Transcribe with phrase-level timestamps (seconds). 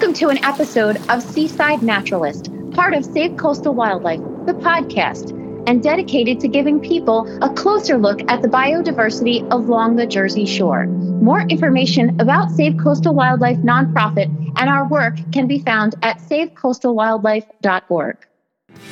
[0.00, 5.32] Welcome to an episode of Seaside Naturalist, part of Save Coastal Wildlife, the podcast,
[5.68, 10.86] and dedicated to giving people a closer look at the biodiversity along the Jersey Shore.
[10.86, 18.16] More information about Save Coastal Wildlife nonprofit and our work can be found at savecoastalwildlife.org.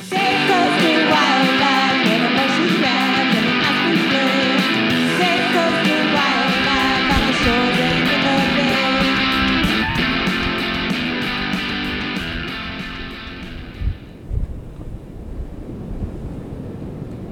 [0.03, 1.58] Save coastal wildlife,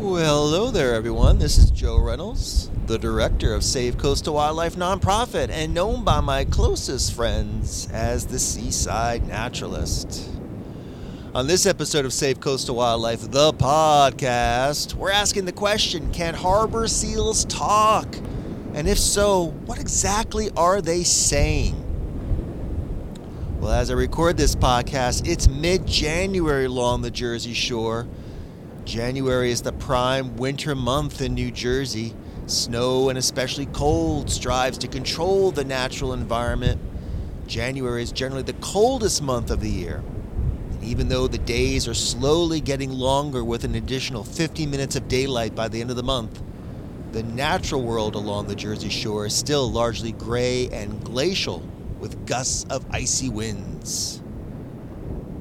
[0.08, 1.38] Well, hello there, everyone.
[1.38, 6.46] This is Joe Reynolds, the director of Save Coastal Wildlife Nonprofit, and known by my
[6.46, 10.30] closest friends as the Seaside Naturalist.
[11.36, 16.88] On this episode of Save Coastal Wildlife, the podcast, we're asking the question Can harbor
[16.88, 18.16] seals talk?
[18.74, 21.76] And if so, what exactly are they saying?
[23.60, 28.08] Well, as I record this podcast, it's mid January along the Jersey Shore.
[28.88, 32.16] January is the prime winter month in New Jersey.
[32.46, 36.80] Snow and especially cold strives to control the natural environment.
[37.48, 40.02] January is generally the coldest month of the year.
[40.72, 45.10] And even though the days are slowly getting longer with an additional 50 minutes of
[45.10, 46.42] daylight by the end of the month,
[47.12, 51.60] the natural world along the Jersey Shore is still largely gray and glacial
[52.00, 54.22] with gusts of icy winds.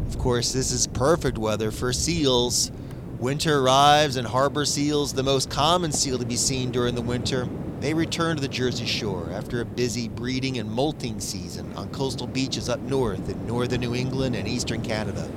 [0.09, 2.73] Of course, this is perfect weather for seals.
[3.19, 7.49] Winter arrives and harbor seals, the most common seal to be seen during the winter,
[7.81, 12.27] they return to the Jersey Shore after a busy breeding and molting season on coastal
[12.27, 15.31] beaches up north in northern New England and eastern Canada.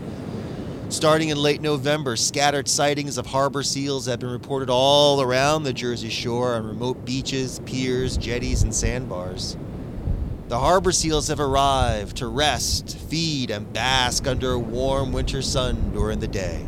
[0.90, 5.72] Starting in late November, scattered sightings of harbor seals have been reported all around the
[5.72, 9.56] Jersey Shore on remote beaches, piers, jetties, and sandbars.
[10.50, 15.92] The harbor seals have arrived to rest, feed, and bask under a warm winter sun
[15.94, 16.66] during the day.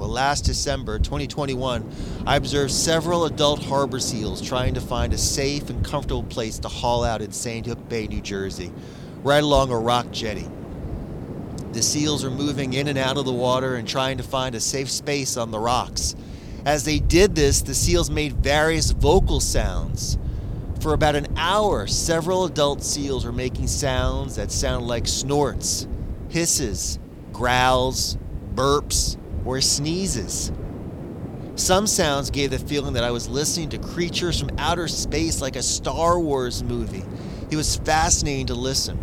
[0.00, 5.68] Well, last December 2021, I observed several adult harbor seals trying to find a safe
[5.68, 8.72] and comfortable place to haul out in Sandy Hook Bay, New Jersey,
[9.22, 10.48] right along a rock jetty.
[11.72, 14.60] The seals are moving in and out of the water and trying to find a
[14.60, 16.16] safe space on the rocks.
[16.64, 20.16] As they did this, the seals made various vocal sounds.
[20.80, 25.86] For about an hour, several adult seals were making sounds that sound like snorts,
[26.30, 26.98] hisses,
[27.34, 28.16] growls,
[28.54, 30.52] burps, or sneezes.
[31.56, 35.56] Some sounds gave the feeling that I was listening to creatures from outer space like
[35.56, 37.04] a Star Wars movie.
[37.50, 38.98] It was fascinating to listen.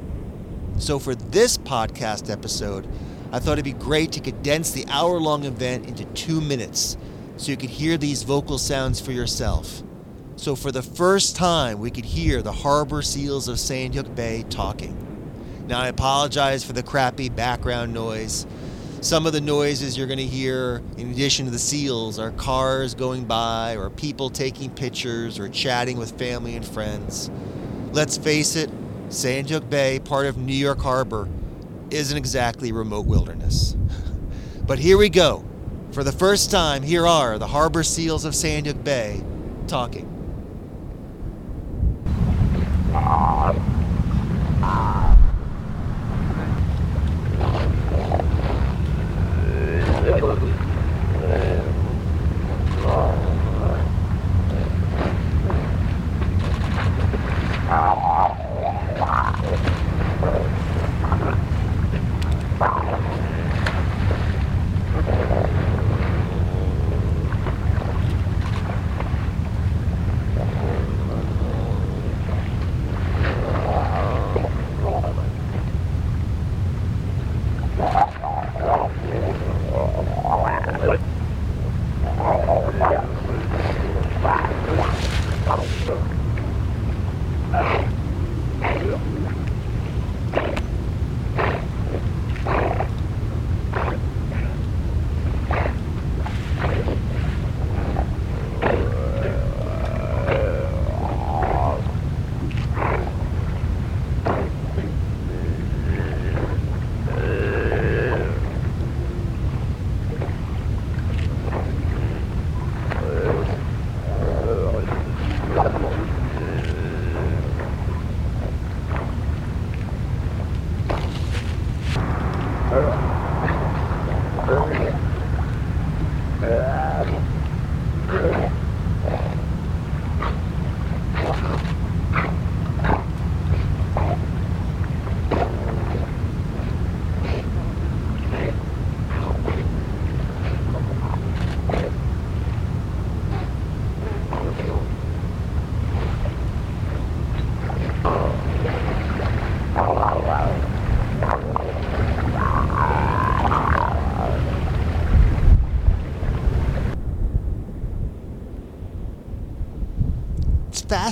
[0.80, 2.88] So, for this podcast episode,
[3.32, 6.98] I thought it'd be great to condense the hour long event into two minutes
[7.36, 9.84] so you could hear these vocal sounds for yourself.
[10.36, 14.46] So, for the first time, we could hear the harbor seals of Sandy Hook Bay
[14.50, 14.96] talking.
[15.68, 18.48] Now, I apologize for the crappy background noise.
[19.02, 22.96] Some of the noises you're going to hear, in addition to the seals, are cars
[22.96, 27.30] going by, or people taking pictures, or chatting with family and friends.
[27.92, 28.72] Let's face it,
[29.10, 31.30] Sandy Hook Bay, part of New York Harbor,
[31.92, 33.76] isn't exactly remote wilderness.
[34.66, 35.46] but here we go.
[35.92, 39.24] For the first time, here are the harbor seals of Sandy Hook Bay
[39.68, 40.07] talking.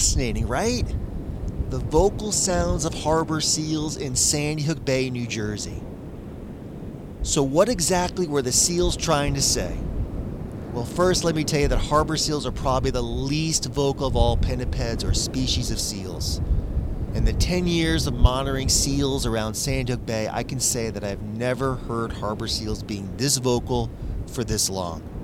[0.06, 0.86] Fascinating, right?
[1.72, 5.81] The vocal sounds of harbor seals in Sandy Hook Bay, New Jersey.
[7.24, 9.75] So, what exactly were the seals trying to say?
[10.74, 14.16] Well, first, let me tell you that harbor seals are probably the least vocal of
[14.16, 16.40] all pinnipeds or species of seals.
[17.16, 21.04] In the 10 years of monitoring seals around Sandy Hook Bay, I can say that
[21.04, 23.90] I've never heard harbor seals being this vocal
[24.28, 25.14] for this long.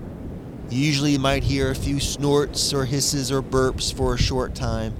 [0.72, 4.96] Usually, you might hear a few snorts or hisses or burps for a short time,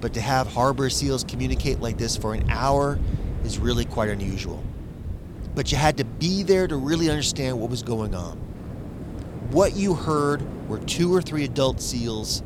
[0.00, 3.00] but to have harbor seals communicate like this for an hour
[3.42, 4.62] is really quite unusual.
[5.56, 8.36] But you had to be there to really understand what was going on.
[9.50, 12.44] What you heard were two or three adult seals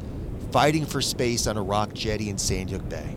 [0.50, 3.16] fighting for space on a rock jetty in Sandy Hook Bay.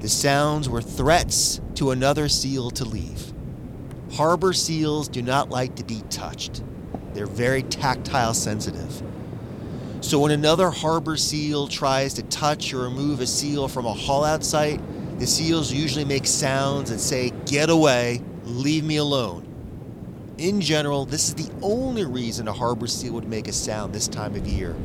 [0.00, 3.32] The sounds were threats to another seal to leave.
[4.12, 6.62] Harbor seals do not like to be touched.
[7.16, 9.02] They're very tactile sensitive.
[10.02, 14.22] So when another harbor seal tries to touch or remove a seal from a haul
[14.22, 14.82] out site,
[15.18, 19.46] the seals usually make sounds and say, Get away, leave me alone.
[20.36, 24.08] In general, this is the only reason a harbor seal would make a sound this
[24.08, 24.76] time of year.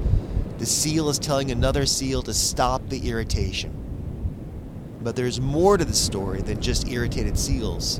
[0.57, 3.73] The seal is telling another seal to stop the irritation.
[5.01, 7.99] But there's more to the story than just irritated seals.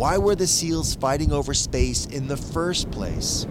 [0.00, 3.46] Why were the seals fighting over space in the first place?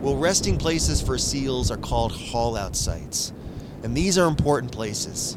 [0.00, 3.34] Well, resting places for seals are called haul out sites,
[3.82, 5.36] and these are important places.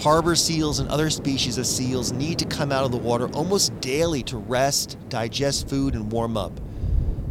[0.00, 3.80] Harbor seals and other species of seals need to come out of the water almost
[3.80, 6.52] daily to rest, digest food, and warm up.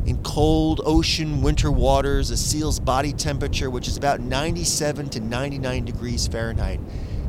[0.08, 5.86] In cold ocean winter waters, a seal's body temperature, which is about 97 to 99
[5.86, 6.80] degrees Fahrenheit,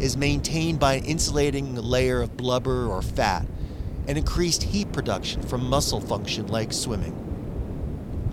[0.00, 3.44] is maintained by an insulating layer of blubber or fat
[4.08, 7.14] and increased heat production from muscle function like swimming.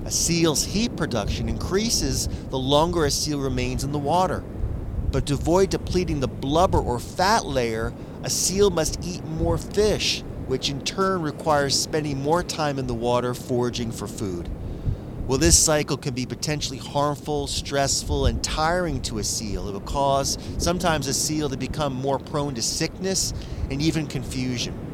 [0.05, 4.43] A seal's heat production increases the longer a seal remains in the water.
[5.11, 7.93] But to avoid depleting the blubber or fat layer,
[8.23, 12.93] a seal must eat more fish, which in turn requires spending more time in the
[12.93, 14.49] water foraging for food.
[15.27, 19.67] Well, this cycle can be potentially harmful, stressful, and tiring to a seal.
[19.67, 23.33] It will cause sometimes a seal to become more prone to sickness
[23.71, 24.84] and even confusion.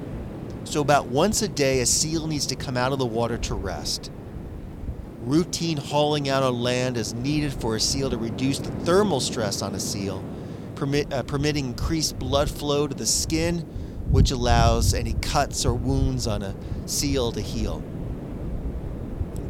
[0.63, 3.55] So, about once a day, a seal needs to come out of the water to
[3.55, 4.11] rest.
[5.21, 9.61] Routine hauling out on land is needed for a seal to reduce the thermal stress
[9.61, 10.23] on a seal,
[10.75, 13.59] permit, uh, permitting increased blood flow to the skin,
[14.11, 16.55] which allows any cuts or wounds on a
[16.85, 17.83] seal to heal.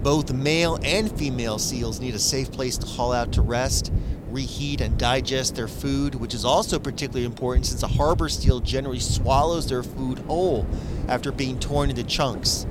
[0.04, 3.94] Both male and female seals need a safe place to haul out to rest,
[4.32, 9.00] reheat, and digest their food, which is also particularly important since a harbor seal generally
[9.00, 10.66] swallows their food whole
[11.08, 12.66] after being torn into chunks.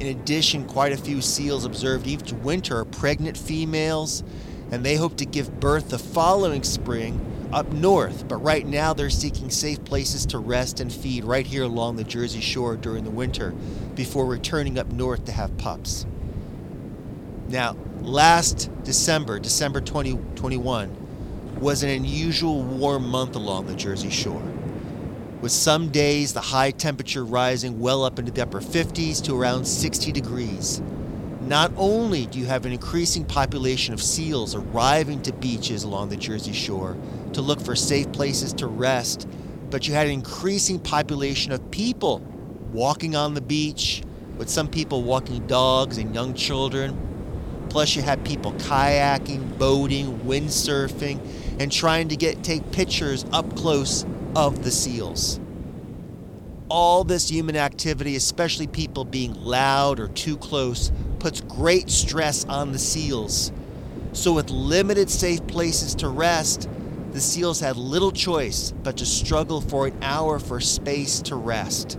[0.00, 4.24] In addition, quite a few seals observed each winter are pregnant females,
[4.70, 7.20] and they hope to give birth the following spring
[7.52, 8.26] up north.
[8.26, 12.04] But right now, they're seeking safe places to rest and feed right here along the
[12.04, 13.54] Jersey Shore during the winter
[13.94, 16.06] before returning up north to have pups.
[17.52, 24.42] Now, last December, December 2021, was an unusual warm month along the Jersey Shore,
[25.42, 29.66] with some days the high temperature rising well up into the upper 50s to around
[29.66, 30.80] 60 degrees.
[31.42, 36.16] Not only do you have an increasing population of seals arriving to beaches along the
[36.16, 36.96] Jersey Shore
[37.34, 39.28] to look for safe places to rest,
[39.68, 42.20] but you had an increasing population of people
[42.72, 44.02] walking on the beach,
[44.38, 47.10] with some people walking dogs and young children.
[47.72, 51.18] Plus, you had people kayaking, boating, windsurfing,
[51.58, 54.04] and trying to get take pictures up close
[54.36, 55.40] of the seals.
[56.68, 62.72] All this human activity, especially people being loud or too close, puts great stress on
[62.72, 63.52] the seals.
[64.12, 66.68] So, with limited safe places to rest,
[67.12, 71.98] the seals had little choice but to struggle for an hour for space to rest.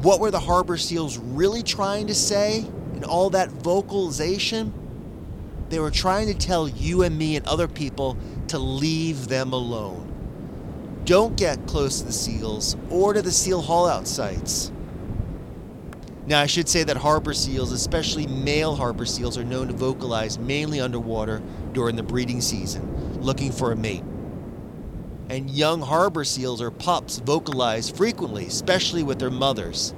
[0.00, 2.64] What were the harbor seals really trying to say
[3.00, 4.74] in all that vocalization?
[5.70, 10.06] They were trying to tell you and me and other people to leave them alone.
[11.06, 14.70] Don't get close to the seals or to the seal haul out sites.
[16.26, 20.38] Now, I should say that harbor seals, especially male harbor seals, are known to vocalize
[20.38, 21.42] mainly underwater
[21.72, 24.04] during the breeding season, looking for a mate.
[25.30, 29.94] And young harbor seals or pups vocalize frequently, especially with their mothers.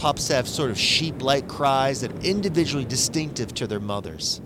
[0.00, 4.40] Pups have sort of sheep like cries that are individually distinctive to their mothers.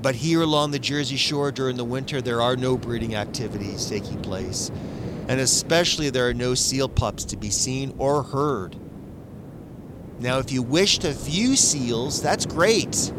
[0.00, 4.22] But here along the Jersey Shore during the winter, there are no breeding activities taking
[4.22, 4.70] place.
[5.26, 8.76] And especially, there are no seal pups to be seen or heard.
[10.20, 13.12] Now, if you wish to view seals, that's great.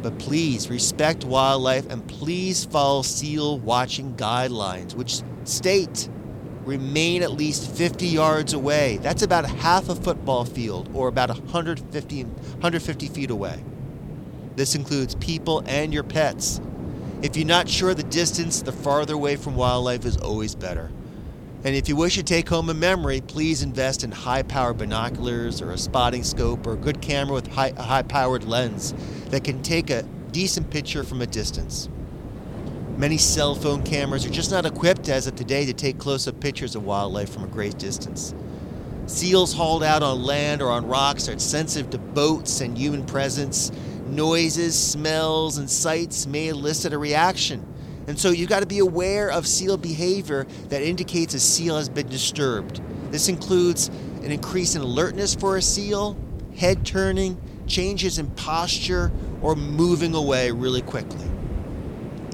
[0.00, 6.08] But please respect wildlife and please follow seal watching guidelines, which state
[6.68, 8.98] remain at least 50 yards away.
[8.98, 13.64] That's about half a football field or about 150, 150 feet away.
[14.54, 16.60] This includes people and your pets.
[17.22, 20.90] If you're not sure the distance, the farther away from wildlife is always better.
[21.64, 25.62] And if you wish to take home a memory, please invest in high powered binoculars
[25.62, 28.92] or a spotting scope or a good camera with a high powered lens
[29.30, 31.88] that can take a decent picture from a distance.
[32.98, 36.40] Many cell phone cameras are just not equipped as of today to take close up
[36.40, 38.34] pictures of wildlife from a great distance.
[39.06, 43.70] Seals hauled out on land or on rocks are sensitive to boats and human presence.
[44.08, 47.64] Noises, smells, and sights may elicit a reaction.
[48.08, 51.88] And so you've got to be aware of seal behavior that indicates a seal has
[51.88, 52.80] been disturbed.
[53.12, 53.90] This includes
[54.24, 56.16] an increase in alertness for a seal,
[56.56, 61.27] head turning, changes in posture, or moving away really quickly.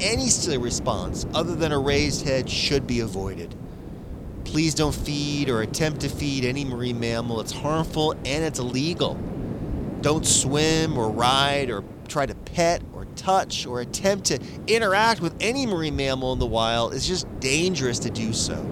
[0.01, 3.55] Any seal response other than a raised head should be avoided.
[4.45, 7.41] Please don't feed or attempt to feed any marine mammal.
[7.41, 9.15] It's harmful and it's illegal.
[10.01, 15.35] Don't swim or ride or try to pet or touch or attempt to interact with
[15.41, 16.93] any marine mammal in the wild.
[16.93, 18.71] It's just dangerous to do so.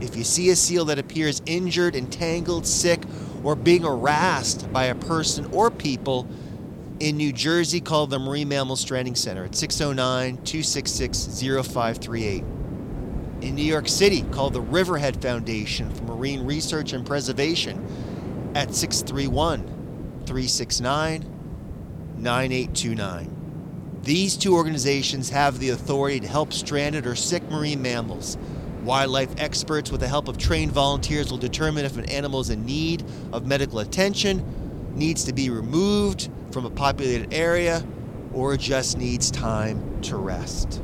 [0.00, 3.02] If you see a seal that appears injured, entangled, sick,
[3.42, 6.28] or being harassed by a person or people,
[7.04, 12.42] in New Jersey, call the Marine Mammal Stranding Center at 609 266 0538.
[13.42, 17.76] In New York City, call the Riverhead Foundation for Marine Research and Preservation
[18.54, 19.60] at 631
[20.24, 24.00] 369 9829.
[24.02, 28.38] These two organizations have the authority to help stranded or sick marine mammals.
[28.82, 32.64] Wildlife experts, with the help of trained volunteers, will determine if an animal is in
[32.64, 34.63] need of medical attention,
[34.96, 37.84] needs to be removed from a populated area,
[38.32, 40.80] or just needs time to rest.